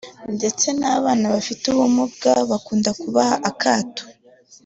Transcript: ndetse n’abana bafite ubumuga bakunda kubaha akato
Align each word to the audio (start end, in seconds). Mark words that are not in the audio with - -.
ndetse 0.35 0.67
n’abana 0.79 1.25
bafite 1.33 1.63
ubumuga 1.69 2.31
bakunda 2.49 2.89
kubaha 3.01 3.35
akato 3.49 4.03